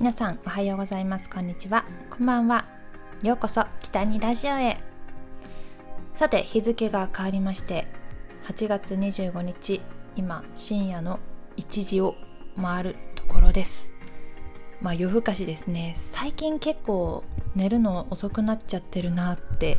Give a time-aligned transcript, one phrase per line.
[0.00, 1.28] 皆さんおはようございます。
[1.28, 1.84] こんにちは。
[2.08, 2.64] こんばんは。
[3.22, 4.78] ようこそ北にラジオへ。
[6.14, 7.86] さて日付が変わりまして
[8.46, 9.82] 8月25日
[10.16, 11.20] 今深夜の
[11.58, 12.14] 1時を
[12.56, 13.92] 回るところです。
[14.80, 15.92] まあ夜更かしですね。
[15.96, 17.22] 最近結構
[17.54, 19.76] 寝るの遅くなっちゃってるなって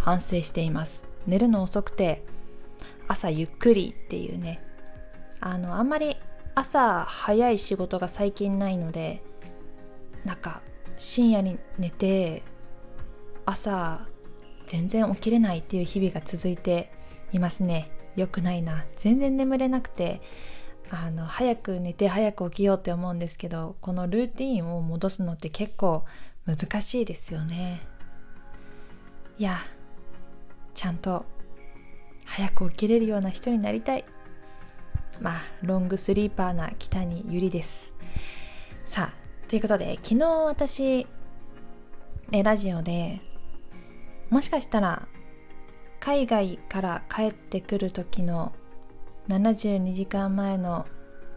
[0.00, 1.06] 反省しています。
[1.28, 2.24] 寝るの遅くて
[3.06, 4.60] 朝ゆっくりっていうね。
[5.38, 6.16] あのあんまり
[6.56, 9.22] 朝早い仕事が最近ないので
[10.24, 10.62] なんか
[10.96, 12.42] 深夜に寝て
[13.46, 14.06] 朝
[14.66, 16.92] 全然起きれないっていう日々が続いて
[17.32, 17.90] いますね。
[18.16, 18.84] 良くないな。
[18.96, 20.20] 全然眠れなくて
[20.90, 26.04] あの早く寝て早く起きようって思うんですけどこのルーティンを戻すのって結構
[26.46, 27.80] 難しいですよね。
[29.38, 29.56] いや
[30.74, 31.24] ちゃんと
[32.26, 34.04] 早く起きれるような人になりたい。
[35.20, 37.94] まあロングスリーパーな北にゆりです。
[38.84, 39.19] さあ
[39.50, 41.08] ということで昨日私
[42.30, 43.20] えラジオで
[44.28, 45.08] もしかしたら
[45.98, 48.52] 海外から帰ってくる時の
[49.26, 50.86] 72時間前の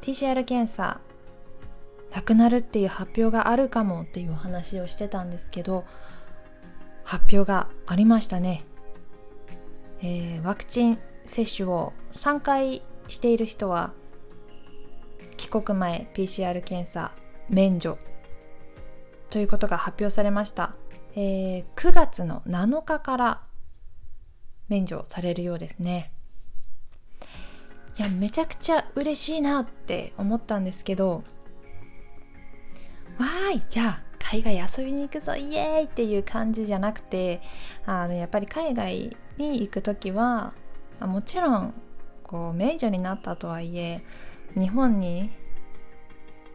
[0.03, 1.01] PCR 検査
[2.13, 5.83] なくなるっていう発表があるかもっていう話をしてたんですけど
[7.03, 8.63] 発表がありましたね、
[10.03, 13.91] えー、ワクチン接種を3回している人は
[15.35, 17.11] 帰国前 PCR 検査
[17.49, 17.97] 免除。
[19.29, 20.75] ということが発表されました、
[21.15, 23.41] えー、9月の7日から
[24.69, 26.11] 免除されるようですね。
[27.97, 31.23] いやめちゃくちゃ嬉しいなって思ったんですけど
[33.19, 37.41] わーいじゃあ海外遊びに行くぞイエーイっていう感じじゃなくて
[37.85, 40.53] あのやっぱり海外に行く時は
[40.99, 41.73] もちろん
[42.23, 44.03] こう免除になったとはいえ
[44.57, 45.29] 日本に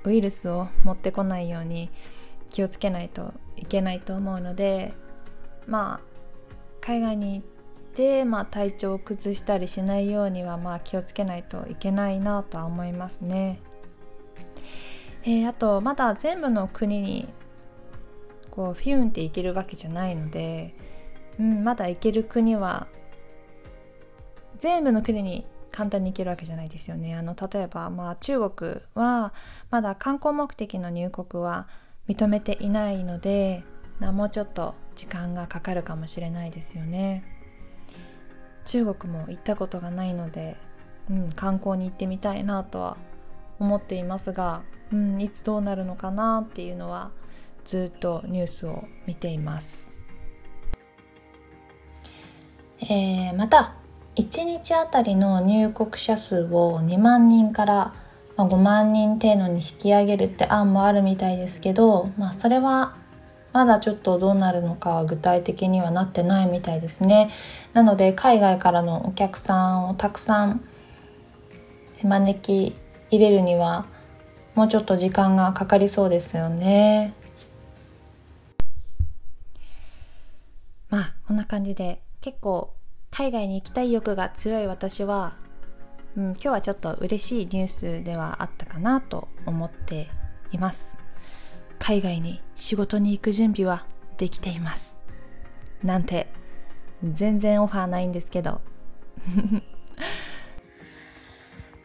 [0.09, 1.91] ウイルスを持ってこないように
[2.51, 4.95] 気をつけないといけないと思うので
[5.67, 6.01] まあ
[6.80, 7.46] 海外に行っ
[7.95, 13.61] て、まあ、体調を崩したりしないようにはまあ気をつけないといけないなとは思いますね。
[15.24, 17.29] えー、あとまだ全部の国に
[18.51, 20.75] こうフィュンって行けるわけじゃないので、
[21.39, 22.86] うん、まだ行ける国は
[24.58, 25.45] 全部の国に
[25.78, 27.14] 簡単に行けるわけじゃないですよね。
[27.14, 29.33] あの例えば、まあ、中国は
[29.70, 31.68] まだ観光目的の入国は
[32.08, 33.62] 認めていないので
[34.00, 37.22] もうちょっと時間がかかるかもしれないですよね。
[38.64, 40.56] 中国も行ったことがないので、
[41.08, 42.96] うん、観光に行ってみたいなとは
[43.60, 44.62] 思っていますが、
[44.92, 47.12] うん、いつどうなるのかなっていうのは
[47.64, 49.92] ずっとニュースを見ています。
[52.80, 53.77] えー、また
[54.18, 57.95] 1日あたりの入国者数を2万人から
[58.36, 62.96] 5万人程度に引き上げるって案もあるみたいですけど、まあ、それは
[63.52, 67.30] まだちょっとどうなるのかは具体的にはなってないみたいですね。
[67.74, 70.64] なので海外からのお客さんをたくさん
[72.02, 72.77] 招き
[73.11, 73.86] 入れるには
[74.57, 77.14] もうちょっと時間がかかりそうですよね。
[80.90, 82.74] まあこんな感じで結構
[83.11, 85.35] 海外に行きたい欲が強い私は、
[86.17, 90.08] うん、今日はちょっと嬉しいニュースではあったかなと思って
[90.52, 90.98] います。
[91.79, 93.86] 海外に仕事に行く準備は
[94.17, 94.98] できています。
[95.83, 96.29] なんて
[97.05, 98.61] 全然オファーないんですけど。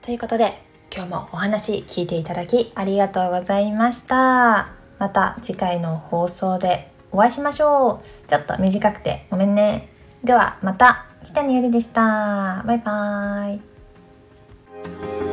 [0.02, 0.62] ということで
[0.94, 4.70] 今日もお話聞いていただきありがとうございました。
[5.00, 8.28] また次回の放送でお会いしましょう。
[8.28, 9.90] ちょっと短くてごめんね。
[10.24, 11.13] ではまた。
[11.24, 12.64] 北にゆりでした。
[12.66, 15.33] バイバーイ。